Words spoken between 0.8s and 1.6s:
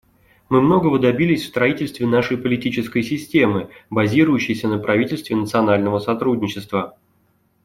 добились в